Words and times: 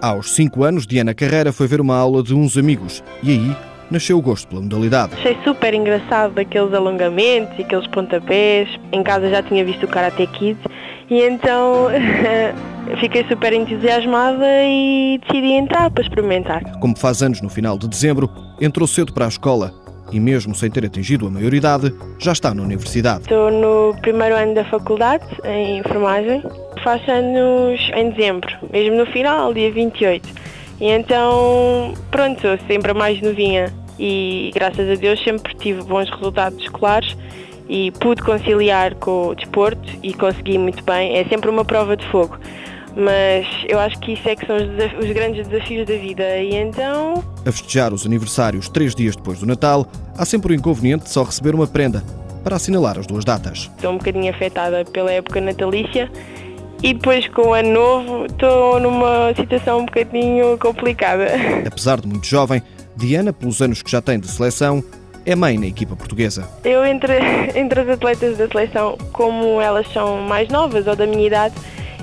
Aos 0.00 0.30
5 0.32 0.64
anos, 0.64 0.86
Diana 0.86 1.12
Carreira 1.12 1.52
foi 1.52 1.66
ver 1.66 1.80
uma 1.80 1.94
aula 1.94 2.22
de 2.22 2.34
uns 2.34 2.56
amigos 2.56 3.04
e 3.22 3.30
aí 3.30 3.56
nasceu 3.90 4.16
o 4.16 4.22
gosto 4.22 4.48
pela 4.48 4.62
modalidade. 4.62 5.12
Achei 5.14 5.36
super 5.44 5.74
engraçado 5.74 6.38
aqueles 6.38 6.72
alongamentos 6.72 7.58
e 7.58 7.62
aqueles 7.62 7.86
pontapés. 7.88 8.68
Em 8.90 9.02
casa 9.02 9.28
já 9.28 9.42
tinha 9.42 9.64
visto 9.64 9.84
o 9.84 9.88
Karate 9.88 10.26
Kid 10.28 10.58
e 11.10 11.20
então 11.20 11.88
fiquei 12.96 13.24
super 13.28 13.52
entusiasmada 13.52 14.46
e 14.64 15.20
decidi 15.26 15.52
entrar 15.52 15.90
para 15.90 16.02
experimentar. 16.02 16.62
Como 16.80 16.96
faz 16.96 17.22
anos 17.22 17.40
no 17.40 17.48
final 17.48 17.78
de 17.78 17.88
dezembro, 17.88 18.30
entrou 18.60 18.86
cedo 18.86 19.12
para 19.12 19.26
a 19.26 19.28
escola 19.28 19.72
e 20.12 20.18
mesmo 20.18 20.54
sem 20.54 20.70
ter 20.70 20.84
atingido 20.84 21.26
a 21.26 21.30
maioridade, 21.30 21.92
já 22.18 22.32
está 22.32 22.54
na 22.54 22.62
universidade. 22.62 23.22
Estou 23.22 23.50
no 23.50 23.94
primeiro 24.00 24.34
ano 24.34 24.54
da 24.54 24.64
faculdade, 24.64 25.24
em 25.44 25.78
enfermagem. 25.78 26.42
Faço 26.82 27.10
anos 27.10 27.80
em 27.94 28.10
dezembro, 28.10 28.48
mesmo 28.72 28.96
no 28.96 29.06
final, 29.06 29.52
dia 29.52 29.70
28. 29.70 30.28
E 30.80 30.86
então, 30.86 31.92
pronto, 32.10 32.40
sou 32.40 32.58
sempre 32.66 32.92
a 32.92 32.94
mais 32.94 33.20
novinha 33.20 33.72
e 33.98 34.50
graças 34.54 34.88
a 34.88 34.94
Deus 34.94 35.22
sempre 35.22 35.54
tive 35.56 35.82
bons 35.82 36.08
resultados 36.08 36.62
escolares 36.62 37.16
e 37.68 37.90
pude 38.00 38.22
conciliar 38.22 38.94
com 38.94 39.28
o 39.28 39.34
desporto 39.34 39.88
e 40.02 40.14
consegui 40.14 40.56
muito 40.56 40.82
bem. 40.84 41.16
É 41.16 41.24
sempre 41.24 41.50
uma 41.50 41.64
prova 41.64 41.96
de 41.96 42.06
fogo 42.06 42.38
mas 42.98 43.46
eu 43.68 43.78
acho 43.78 43.98
que 44.00 44.12
isso 44.12 44.28
é 44.28 44.34
que 44.34 44.44
são 44.44 44.56
os, 44.56 45.04
os, 45.04 45.12
grandes 45.12 45.46
desafios 45.46 45.86
da 45.86 45.94
vida. 45.96 46.36
E 46.38 46.54
então. 46.54 47.22
A 47.46 47.52
festejar 47.52 47.94
os 47.94 48.04
aniversários 48.04 48.68
três 48.68 48.94
dias 48.94 49.14
depois 49.14 49.38
do 49.38 49.46
Natal, 49.46 49.86
há 50.16 50.24
sempre 50.24 50.52
o 50.52 50.56
inconveniente 50.56 51.04
de 51.04 51.10
só 51.10 51.22
receber 51.22 51.54
uma 51.54 51.66
prenda 51.66 52.02
para 52.42 52.56
assinalar 52.56 52.98
as 52.98 53.06
duas 53.06 53.24
datas. 53.24 53.70
Estou 53.76 53.92
um 53.92 53.98
bocadinho 53.98 54.30
afetada 54.30 54.84
pela 54.84 55.12
época 55.12 55.40
natalícia 55.40 56.10
e 56.82 56.92
depois 56.92 57.28
com 57.28 57.48
o 57.48 57.54
ano 57.54 57.72
novo 57.72 58.26
estou 58.26 58.80
numa 58.80 59.32
situação 59.36 59.80
um 59.80 59.86
bocadinho 59.86 60.58
complicada. 60.58 61.26
Apesar 61.66 62.00
de 62.00 62.08
muito 62.08 62.26
jovem, 62.26 62.62
Diana, 62.96 63.32
pelos 63.32 63.62
anos 63.62 63.80
que 63.80 63.90
já 63.90 64.02
tem 64.02 64.18
de 64.18 64.26
seleção, 64.26 64.82
é 65.24 65.36
mãe 65.36 65.56
na 65.56 65.66
equipa 65.66 65.94
portuguesa. 65.94 66.48
Eu, 66.64 66.84
entre, 66.84 67.14
entre 67.54 67.80
as 67.80 67.88
atletas 67.90 68.38
da 68.38 68.48
seleção, 68.48 68.98
como 69.12 69.60
elas 69.60 69.86
são 69.92 70.22
mais 70.22 70.48
novas 70.48 70.86
ou 70.86 70.96
da 70.96 71.06
minha 71.06 71.26
idade, 71.26 71.54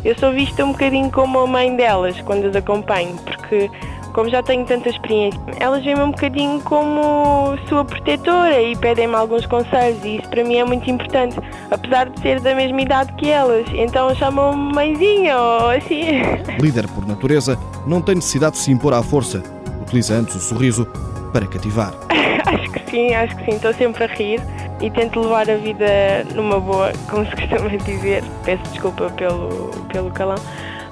eu 0.06 0.16
sou 0.20 0.32
vista 0.32 0.64
um 0.64 0.72
bocadinho 0.72 1.12
como 1.12 1.40
a 1.40 1.48
mãe 1.48 1.76
delas 1.76 2.22
quando 2.22 2.46
as 2.46 2.56
acompanho, 2.56 3.16
porque 3.26 3.72
como 4.14 4.30
já 4.30 4.44
tenho 4.44 4.64
tanta 4.64 4.88
experiência, 4.88 5.42
elas 5.60 5.84
veem-me 5.84 6.04
um 6.04 6.12
bocadinho 6.12 6.62
como 6.62 7.58
sua 7.68 7.84
protetora 7.84 8.62
e 8.62 8.76
pedem-me 8.76 9.16
alguns 9.16 9.48
conselhos 9.48 10.06
e 10.06 10.18
isso 10.18 10.30
para 10.30 10.44
mim 10.44 10.58
é 10.58 10.64
muito 10.64 10.90
importante, 10.90 11.38
apesar 11.72 12.08
de 12.08 12.22
ser 12.22 12.40
da 12.40 12.54
mesma 12.54 12.82
idade 12.82 13.12
que 13.14 13.30
elas, 13.30 13.66
então 13.74 14.14
chamam-me 14.16 14.76
mãezinha 14.76 15.36
ou 15.38 15.70
assim. 15.72 16.22
Líder 16.62 16.88
por 16.90 17.06
natureza, 17.08 17.58
não 17.88 18.00
tem 18.00 18.16
necessidade 18.16 18.58
de 18.58 18.62
se 18.62 18.72
impor 18.72 18.94
à 18.94 19.02
força, 19.02 19.44
utiliza 19.82 20.14
antes 20.14 20.36
o 20.36 20.40
sorriso 20.40 20.86
para 21.34 21.48
cativar. 21.48 21.94
acho 22.46 22.72
que 22.72 22.92
sim, 22.92 23.14
acho 23.16 23.36
que 23.38 23.46
sim, 23.46 23.56
estou 23.56 23.74
sempre 23.74 24.04
a 24.04 24.08
rir 24.08 24.40
e 24.82 24.90
tento 24.92 25.20
levar 25.22 25.50
a 25.50 25.56
vida 25.56 26.26
numa 26.34 26.60
boa, 26.60 26.92
como 27.10 27.26
se 27.26 27.32
costuma 27.36 27.70
dizer. 27.78 28.24
Peço 28.44 28.64
desculpa 28.72 29.10
pelo, 29.12 29.72
pelo 29.92 30.12
calão, 30.12 30.38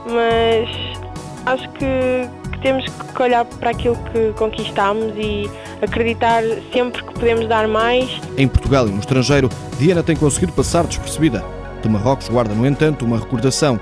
mas 0.05 0.69
acho 1.45 1.69
que, 1.71 2.29
que 2.51 2.59
temos 2.59 2.85
que 2.85 3.21
olhar 3.21 3.45
para 3.45 3.71
aquilo 3.71 3.97
que 4.11 4.33
conquistamos 4.33 5.13
e 5.17 5.49
acreditar 5.81 6.41
sempre 6.71 7.03
que 7.03 7.13
podemos 7.13 7.47
dar 7.47 7.67
mais. 7.67 8.09
Em 8.37 8.47
Portugal 8.47 8.87
e 8.87 8.91
no 8.91 8.99
estrangeiro, 8.99 9.49
Diana 9.77 10.03
tem 10.03 10.15
conseguido 10.15 10.53
passar 10.53 10.85
despercebida. 10.85 11.43
De 11.81 11.89
Marrocos 11.89 12.29
guarda, 12.29 12.53
no 12.53 12.65
entanto, 12.65 13.03
uma 13.03 13.19
recordação 13.19 13.77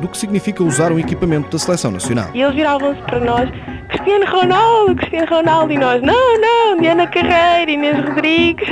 do 0.00 0.08
que 0.08 0.18
significa 0.18 0.62
usar 0.64 0.90
um 0.90 0.98
equipamento 0.98 1.48
da 1.50 1.58
seleção 1.58 1.92
nacional. 1.92 2.28
E 2.34 2.42
eles 2.42 2.54
viravam-se 2.54 3.00
para 3.02 3.20
nós 3.20 3.48
Cristiano 3.88 4.26
Ronaldo, 4.26 4.96
Cristiano 4.96 5.26
Ronaldo, 5.28 5.72
e 5.72 5.78
nós, 5.78 6.02
não, 6.02 6.40
não, 6.40 6.80
Diana 6.80 7.06
Carreira, 7.06 7.70
Inês 7.70 8.04
Rodrigues, 8.04 8.68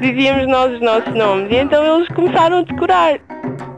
dizíamos 0.00 0.46
nós 0.46 0.72
os 0.72 0.80
nossos 0.80 1.14
nomes, 1.14 1.50
e 1.50 1.56
então 1.56 1.84
eles 1.84 2.08
começaram 2.08 2.58
a 2.58 2.62
decorar. 2.62 3.20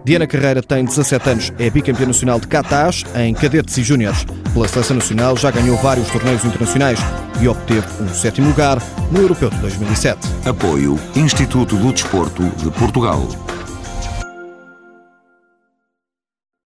Diana 0.04 0.26
Carreira 0.26 0.62
tem 0.62 0.84
17 0.84 1.28
anos, 1.28 1.53
é 1.58 1.70
bicampeã 1.70 2.06
nacional 2.06 2.41
de 2.41 2.48
Catas 2.48 3.04
em 3.14 3.34
cadetes 3.34 3.76
e 3.78 3.82
júniores. 3.82 4.25
Pela 4.53 4.66
seleção 4.66 4.97
nacional 4.97 5.36
já 5.36 5.50
ganhou 5.50 5.76
vários 5.76 6.10
torneios 6.10 6.44
internacionais 6.44 6.98
e 7.41 7.47
obteve 7.47 7.86
um 8.03 8.08
sétimo 8.08 8.48
lugar 8.48 8.78
no 9.12 9.20
Europeu 9.20 9.50
de 9.50 9.58
2007. 9.58 10.19
Apoio 10.47 10.98
Instituto 11.14 11.76
do 11.76 11.92
Desporto 11.92 12.42
de 12.42 12.70
Portugal. 12.70 13.20